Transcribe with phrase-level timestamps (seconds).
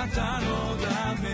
[0.00, 1.28] なたのため。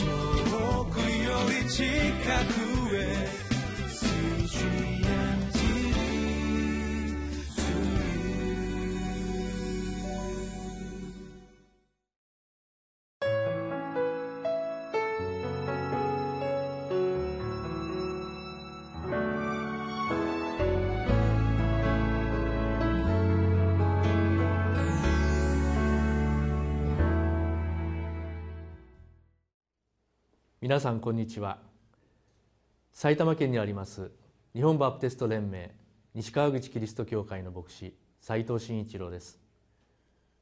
[0.00, 4.89] 遠くより近くへ。
[30.70, 31.58] 皆さんこんにちは。
[32.92, 34.12] 埼玉県にあります
[34.54, 35.74] 日本バプテスト連盟
[36.14, 39.40] 西川口キリスト教会の牧師斉藤真一郎です。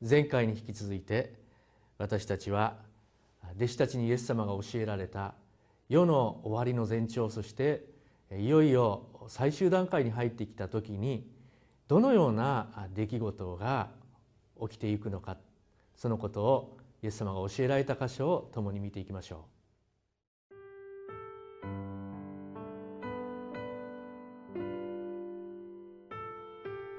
[0.07, 1.33] 前回に引き続いて
[1.97, 2.77] 私たちは
[3.57, 5.33] 弟子たちにイエス様が教えられた
[5.89, 7.87] 世の終わりの前兆そして
[8.31, 11.27] いよいよ最終段階に入ってきた時に
[11.89, 13.89] どのような出来事が
[14.61, 15.39] 起きていくのか
[15.97, 19.58] そのことをイエス様が教えられた箇所を共に見ていきましょう。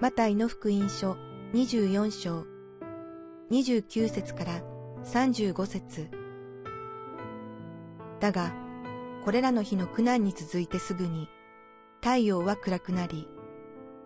[0.02, 1.18] マタイの福音書
[1.54, 2.46] 24章
[3.52, 4.62] 29節から
[5.04, 6.10] 35節
[8.22, 8.54] だが、
[9.26, 11.28] これらの日の苦難に続いてすぐに、
[12.02, 13.28] 太陽は暗くなり、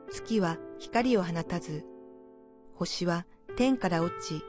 [0.09, 1.85] 月は光を放たず、
[2.73, 4.43] 星は天から落ち、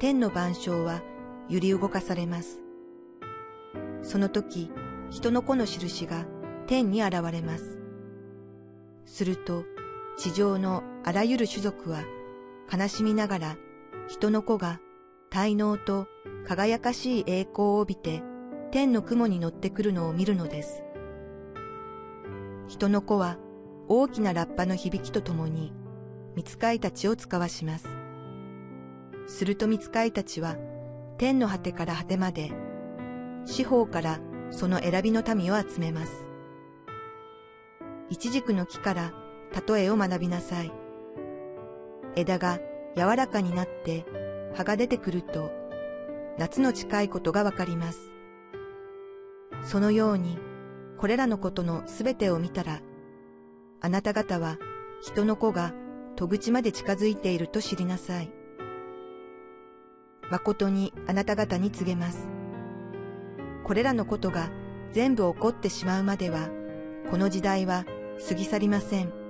[0.00, 1.02] 天の万象は
[1.48, 2.60] 揺り動かされます。
[4.02, 4.72] その時、
[5.10, 6.26] 人の子の印が
[6.66, 7.78] 天に現れます。
[9.04, 9.64] すると、
[10.18, 12.04] 地上のあらゆる種族は
[12.72, 13.56] 悲しみながら
[14.08, 14.80] 人の子が
[15.30, 16.06] 滞納と
[16.46, 18.22] 輝かしい栄光を帯びて
[18.70, 20.82] 天の雲に乗ってくるのを見るのです。
[22.68, 23.38] 人の子は
[23.88, 25.72] 大きなラッパの響きとともに
[26.34, 27.88] 見つかいたちを使わします。
[29.26, 30.56] すると見つかいたちは
[31.18, 32.50] 天の果てから果てまで
[33.44, 36.12] 四方からその選びの民を集めます。
[38.08, 39.12] 一軸の木から
[39.68, 40.72] 例えを学びなさい。
[42.16, 42.58] 枝が
[42.96, 44.04] 柔らかになって
[44.54, 45.50] 葉が出てくると
[46.38, 48.12] 夏の近いことがわかります。
[49.64, 50.38] そのように
[50.98, 52.80] これらのことのすべてを見たら
[53.80, 54.58] あなた方は
[55.02, 55.72] 人の子が
[56.16, 58.30] 戸口まで近づいていると知りなさい。
[60.30, 62.28] 誠にあなた方に告げます。
[63.64, 64.50] これらのことが
[64.92, 66.48] 全部起こってしまうまでは、
[67.10, 67.84] この時代は
[68.28, 69.21] 過ぎ去りません。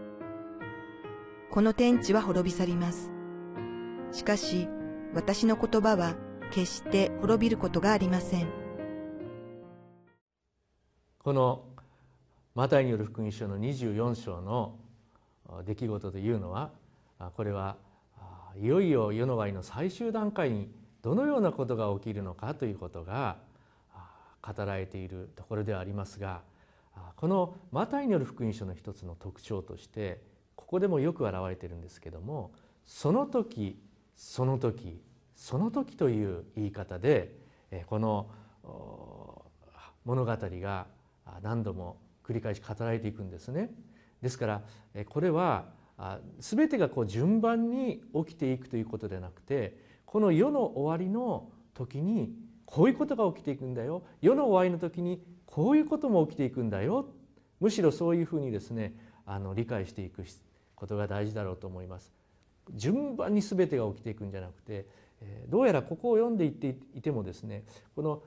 [1.52, 3.12] この天地は滅び去ります。
[4.10, 4.68] しかし、
[5.12, 6.14] 私の言葉は
[6.50, 8.48] 決して滅びることがありません。
[11.18, 11.62] この
[12.54, 14.78] マタイによる福音書の24章の
[15.66, 16.70] 出来事というのは
[17.36, 17.76] これは
[18.56, 20.70] いよいよ世の終わりの最終段階に
[21.02, 23.36] どのようなことが起きるのかということが
[24.40, 26.40] 語られているところではありますが
[27.16, 30.31] このマタイによる福音書の一つの特徴として
[30.62, 32.52] ここでもよく表れてるんですけども
[32.86, 33.78] その時
[34.16, 35.00] その時
[35.34, 37.34] その時という言い方で
[37.86, 38.28] この
[40.04, 40.86] 物語が
[41.42, 43.70] 何度も繰り返し語られていくんですね。
[44.22, 44.62] ですから
[45.06, 45.66] これは
[46.38, 52.32] 全てがこう順番に起きていくということではなくてこの世の終わりの時に
[52.64, 57.06] こういうことが起きていくんだよ世の終わりの時にこういうことも起きていくんだよ
[57.60, 58.94] むしろそういうふうにですね
[59.26, 60.24] あの理解していく
[60.82, 62.12] ことが大事だろうと思います。
[62.74, 64.86] 順番に全てが起きていくんじゃなくて
[65.48, 68.22] どうやらここを読んでいっていてもですねこの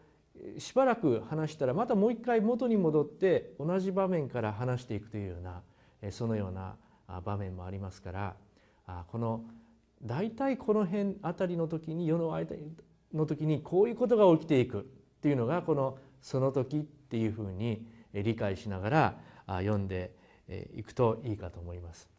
[0.58, 5.42] しばらく話したらまたもう一回元に戻って同じ場面から話していくというよう
[6.06, 6.76] なそのような
[7.22, 8.36] 場面もありますから
[9.08, 9.44] この
[10.02, 12.56] 大体この辺あたりの時に世の間
[13.14, 14.84] の時にこういうことが起きていくっ
[15.22, 20.14] ていうのがこの「その時」っていうふうに理解しながら読んで
[20.76, 22.15] いくといいかと思います。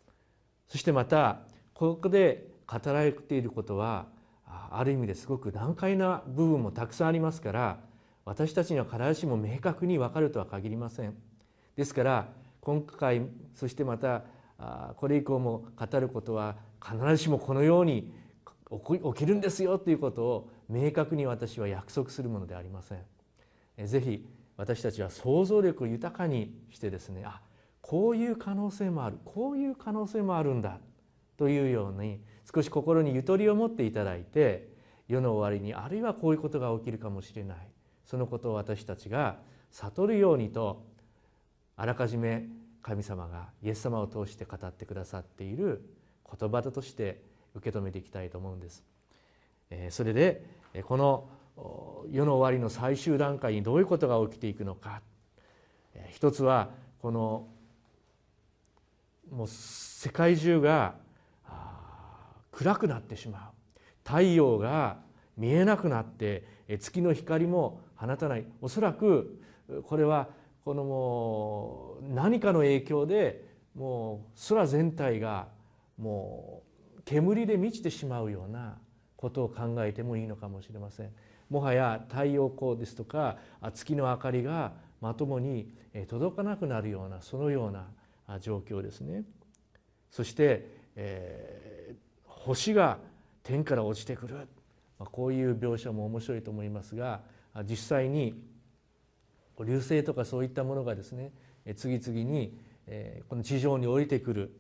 [0.69, 1.41] そしてまた
[1.75, 4.07] ここで語られていることは
[4.47, 7.79] ある意味ですごく難解な部分もたくさんありますから
[8.25, 11.15] 私たちには必ずしも明確に分かるとは限りません。
[11.77, 12.29] ですから
[12.61, 13.23] 今回
[13.55, 14.25] そしてまた
[14.97, 18.13] これ以降も語ることは必ずしもこのように
[18.69, 23.87] 起きるんですよということを明確に私は約束するものではありません。
[23.87, 24.27] ぜひ
[24.57, 27.41] 私たちは想像力を豊かにしてですねあ
[27.87, 30.81] こういう可能性もあるこういう可能性もあるんだ
[31.37, 32.21] というように
[32.53, 34.69] 少し心にゆとりを持っていただいて
[35.07, 37.59] 世の終わりにあるいはこういうことが起きるかもしれない
[38.05, 39.37] そのことを私たちが
[39.71, 40.85] 悟るようにと
[41.77, 42.49] あらかじめ
[42.83, 45.89] 神様がイエス様を通して語ってくださっている
[46.29, 47.23] 言葉だとして
[47.55, 48.85] 受け止めていきたいと思うんです。
[49.91, 50.45] それで
[50.85, 51.29] この
[52.11, 55.03] 世の終わりの最終段階にどういうことが起きていくのか
[56.11, 57.49] 一つはこの
[59.31, 60.95] もう世界中が
[62.53, 64.99] 暗くなってしまう太陽が
[65.37, 66.45] 見えなくなって
[66.79, 69.41] 月の光も放たないおそらく
[69.85, 70.29] これは
[70.65, 73.45] このもう何かの影響で
[73.75, 75.49] もう空全体が
[75.99, 76.63] も
[76.99, 78.79] う煙で満ちてしまうような
[79.17, 81.11] ことを考えてもいいのかもしれません。
[81.49, 83.37] もはや太陽光ですとか
[83.73, 85.73] 月の明かりがまともに
[86.09, 87.87] 届かなくなるようなそのような
[88.41, 89.25] 状況ですね。
[90.11, 91.97] そして、えー、
[92.27, 92.99] 星が
[93.43, 94.49] 天から落ちてくる
[94.99, 97.21] こういう描写も面白いと思いますが
[97.69, 98.35] 実際に
[99.65, 101.33] 流星とかそういったものがですね
[101.77, 102.57] 次々に
[103.29, 104.57] この地上に降りてくる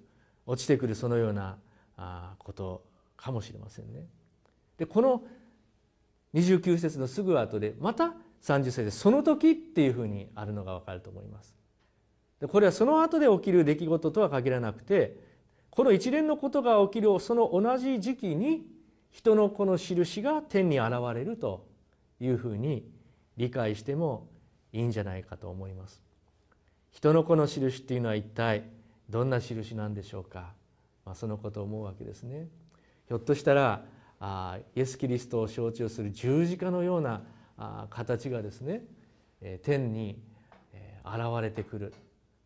[0.47, 1.57] 落ちてくるそのような
[2.39, 2.85] こと
[3.17, 4.07] かもしれませんね。
[4.79, 5.25] でこの
[6.35, 11.55] 29節のすぐ後でまた30節で「その時」っていうふうにあるのが分かると思います。
[12.41, 15.17] でこれはその後で起きる出来事とは限らなくて
[15.71, 18.67] この一連のことが起きるその同じ時期に
[19.11, 21.67] 人の子の印が天に現れると
[22.21, 22.91] いうふうに
[23.37, 24.29] 理解しても
[24.73, 26.03] いいんじゃないかと思います。
[26.91, 28.65] 人の子の印っていうのは一体
[29.09, 30.53] どんな印なんでしょうか、
[31.05, 32.49] まあ、そのことを思うわけですね。
[33.09, 33.85] ひょっとしたら
[34.19, 37.23] あイエス・キリストを象徴する十字架のような
[37.59, 38.83] あ形がですね、
[39.63, 40.19] 天に、
[41.05, 41.95] 現れてくる、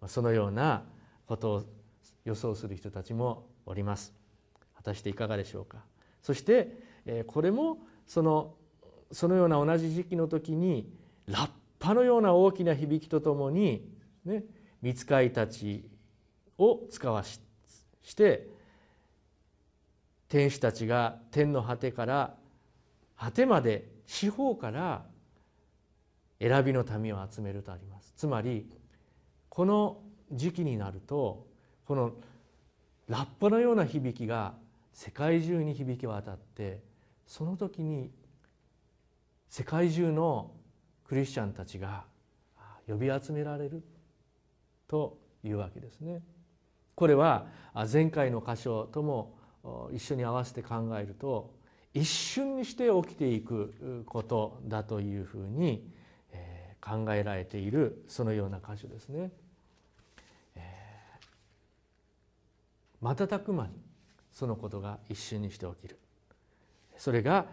[0.07, 0.85] そのような
[1.27, 1.65] ことを
[2.25, 4.13] 予想する人たちもおります。
[4.77, 5.79] 果たしていかがでしょうか。
[6.23, 8.55] そして、えこれもその
[9.13, 10.93] そのような同じ時期の時に
[11.27, 13.89] ラッパのような大きな響きとともに、
[14.25, 14.45] ね、
[14.83, 15.89] 見つかいたち
[16.59, 17.41] を使わし
[18.03, 18.49] して
[20.29, 22.35] 天使たちが天の果てから
[23.17, 25.05] 果てまで四方から
[26.41, 28.67] 選びの民を集めるとありますつまり
[29.51, 29.99] この
[30.33, 31.47] 時期になると
[31.85, 32.13] この
[33.09, 34.55] ラッパのような響きが
[34.95, 36.81] 世界中に響き渡って
[37.27, 38.11] その時に
[39.49, 40.53] 世界中の
[41.05, 42.05] クリスチャンたちが
[42.87, 43.83] 呼び集められる
[44.87, 46.23] というわけですね。
[46.95, 47.47] これは
[47.93, 49.37] 前回の箇所とも
[49.93, 51.55] 一緒に合わせて考えると
[51.93, 55.91] 一瞬にして起きていくことだというふうに
[56.81, 59.33] 考えられているそのような箇所ですね。
[63.01, 63.73] 瞬く間に
[64.33, 65.99] そのことが一瞬にして起きる。
[66.97, 67.47] それが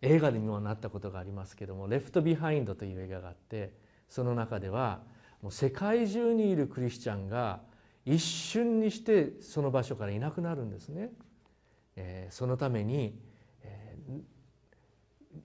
[0.00, 3.72] 映画にもなったことがありますけども「レフト・ビハインド」という映画があって
[4.08, 5.02] その中では
[5.42, 7.62] もう世界中にいるクリスチャンが
[8.04, 11.10] 一瞬にしてその場所からいなくなるんですね。
[11.96, 13.20] えー、そのために、
[13.62, 14.22] えー、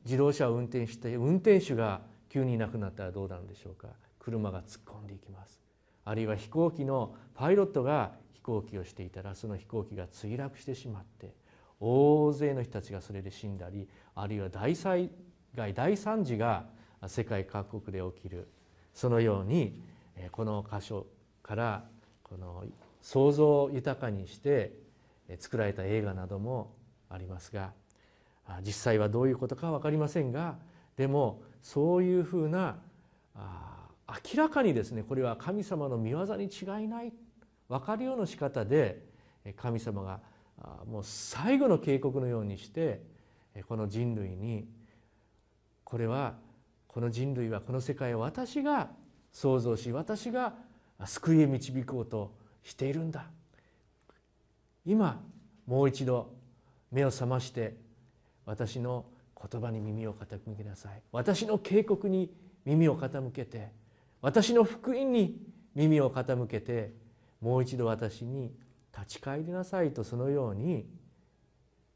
[0.05, 3.89] 自動車を運転して運転手が急にいなくなったらどうなるんでしょうか。
[4.19, 5.62] 車が突っ込んでいきます。
[6.05, 11.33] あるいは飛行機のパイロットが飛行機をしていたらその飛行機が墜落してしまって
[11.79, 15.09] 大勢の人たちがそれで死んだりあるいは大災
[15.55, 16.65] 害大惨事が
[17.07, 18.47] 世界各国で起きる。
[18.93, 19.81] そのように
[20.31, 21.07] この箇所
[21.41, 21.83] から
[22.21, 22.63] この
[23.01, 24.71] 想像を豊かにして
[25.39, 26.73] 作られた映画なども
[27.09, 27.71] ありますが
[28.61, 30.57] 実際はどういうことか分かりませんが
[30.95, 32.77] でもそういうふうな
[33.35, 33.72] あ
[34.13, 37.13] 明らかにですねこれは神様の御業に違いない。
[37.69, 39.03] 分かるような仕方で
[39.55, 40.19] 神様が
[40.85, 43.01] もう最後の警告のようにして
[43.67, 44.67] この人類に
[45.83, 46.35] これは
[46.87, 48.89] この人類はこの世界を私が
[49.31, 50.53] 創造し私が
[51.05, 53.25] 救いへ導こうとしているんだ。
[54.85, 55.23] 今
[55.65, 56.33] もう一度
[56.91, 57.75] 目を覚まして
[58.45, 59.05] 私の
[59.51, 61.01] 言葉に耳を傾けなさい。
[61.11, 62.31] 私の警告に
[62.65, 63.71] 耳を傾けて
[64.23, 65.37] 私の福音に
[65.75, 66.93] 耳を傾けて
[67.41, 68.53] もう一度私に
[68.97, 70.87] 立ち返りなさいとそのように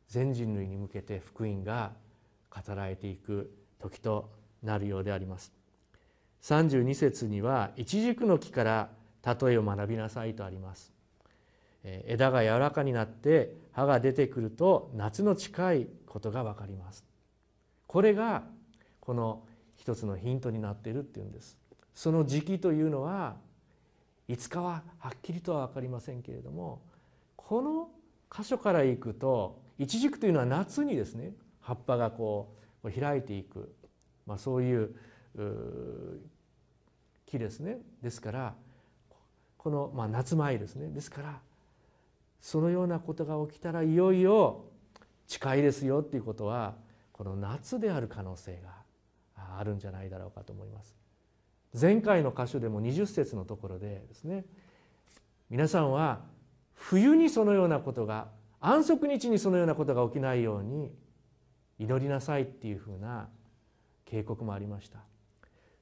[0.10, 1.94] 全人類に向けて福音が
[2.54, 4.30] 語られていく時と
[4.62, 5.54] なるようであります。
[6.42, 8.90] 32節には「一軸の木から
[9.26, 10.92] 例えを学びなさい」とあります。
[11.84, 17.06] 枝が柔らかになって葉が出てくると夏の近いことが分かります。
[17.86, 18.44] これが
[19.00, 21.58] この一つのヒントになっているっていうんです。
[21.98, 23.38] その時期というのは
[24.28, 26.80] いつかははっきりとは分かりませんけれども
[27.36, 27.90] この
[28.32, 33.74] 箇所からいくと一軸というのは夏にですね葉っぱがこう開いていく、
[34.28, 34.96] まあ、そういう
[37.26, 37.80] 木ですね。
[38.04, 38.54] ですから
[39.58, 40.90] この、まあ、夏前ですね。
[40.90, 41.40] ですから
[42.40, 44.66] そのようなことが起きたらいよいよ
[45.26, 46.76] 近いですよっていうことは
[47.12, 51.07] この夏である可能性があるんじゃないだろうかと思います。
[51.80, 54.46] 前回の箇所でも20節のところでですね
[55.50, 56.22] 皆さんは
[56.74, 58.28] 冬にそのようなことが
[58.60, 60.92] 安息日にそのようなことが起きないように
[61.80, 63.28] 祈りなさいっていうふうな
[64.06, 65.00] 警告もありました。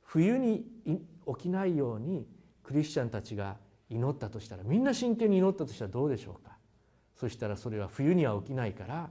[0.03, 2.25] 冬に起きないように
[2.63, 3.57] クリスチャンたちが
[3.89, 6.57] 祈ったとしたらみんな真剣に祈ったとしたらどうでしょうか。
[7.15, 9.09] そしたらそれは冬には起きないから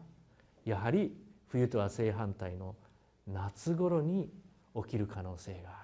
[0.65, 1.17] やはり
[1.49, 2.75] 冬とは正反対の
[3.27, 4.31] 夏頃に
[4.75, 5.84] 起きる可能性があ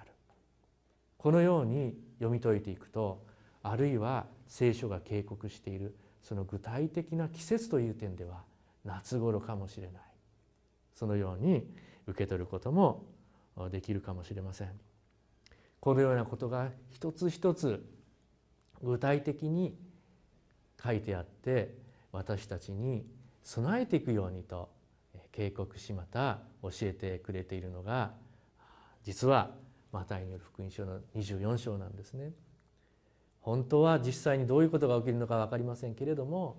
[1.21, 3.23] このように読み解いていくと
[3.61, 8.41] あるいは聖書が警告しているその具体的な季節という点では
[8.85, 10.01] 夏頃かもしれない。
[10.95, 11.63] そのように
[12.07, 13.05] 受け取ることも
[13.71, 14.71] できるかもしれません。
[15.79, 17.85] このようなことが一つ一つ
[18.81, 19.77] 具体的に
[20.83, 21.75] 書いてあって
[22.11, 23.05] 私たちに
[23.43, 24.69] 備えていくようにと
[25.31, 28.13] 警告しまた教えてくれているのが
[29.03, 29.51] 実は
[29.91, 32.31] マタイによる福音書の24章なんですね。
[33.41, 36.57] 本当は実際にどういうことが起きるのか分かりませんけれども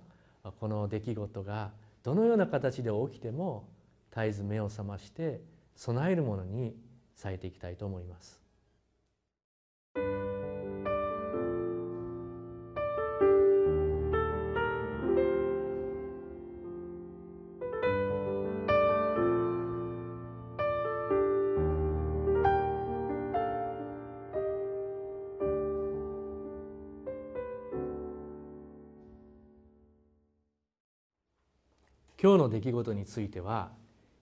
[0.59, 1.71] この出来事が
[2.03, 3.69] どのような形で起きても
[4.11, 5.39] 絶えず目を覚まして
[5.75, 6.75] 備えるものに
[7.15, 8.42] 咲いていきたいと思います。
[32.23, 33.73] 今日の出来事については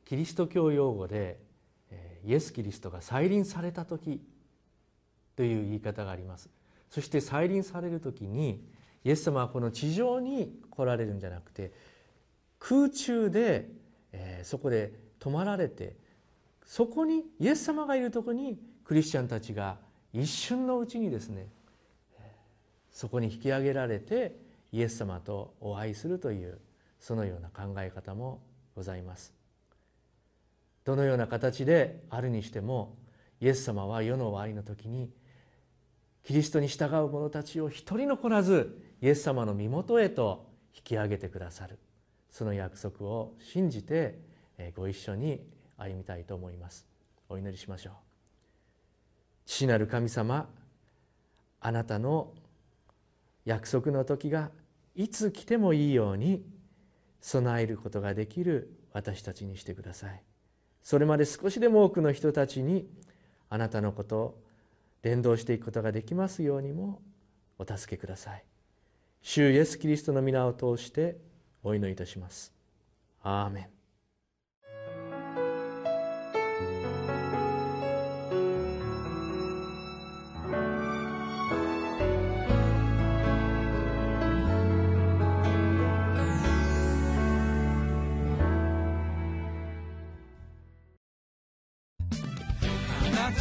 [0.06, 1.40] キリスト教用語で
[2.26, 4.20] イエス・キリストが再臨された時
[5.36, 6.50] という言い方があります。
[6.90, 8.66] そして再臨される時に
[9.04, 11.72] イエス様はこの地上に来られるんじゃなくて
[12.58, 13.70] 空中で、
[14.12, 15.96] え、そこで泊まられて
[16.66, 19.78] そこにイエス様がいるとこにクリスチャンたちが
[20.12, 21.50] 一瞬のうちにですね
[22.92, 24.36] そこに引き上げられて
[24.72, 26.58] イエス様とお会いするという
[27.02, 28.42] そのような考え方も
[28.76, 29.34] ございます。
[30.86, 32.96] どのような形であるにしても
[33.42, 35.12] イエス様は世の終わりの時に
[36.24, 41.80] キリストに従う者たちを一人残らずイエス様の身元へと引き上げてくださる。
[42.30, 44.20] その約束を信じて
[44.76, 45.42] ご一緒に
[45.78, 46.86] 歩みたいと思います。
[47.28, 47.94] お祈りしましょう。
[49.46, 50.48] 父なる神様
[51.60, 52.32] あなたの
[53.44, 54.52] 約束の時が
[54.96, 56.46] いつ来てもいいように
[57.22, 60.24] 備えることができる私たちにしてください。
[60.82, 62.90] それまで少しでも多くの人たちに
[63.50, 64.44] あなたのことを
[65.02, 67.02] 伝道していくことができますようにも
[67.58, 68.44] お助けください。
[69.22, 71.18] 主イエス・キリストの皆を通して
[71.64, 72.52] お祈りいたします。
[73.22, 73.81] アーメン。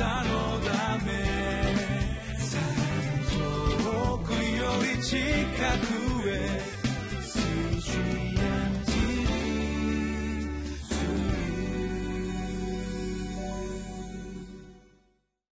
[0.00, 0.49] た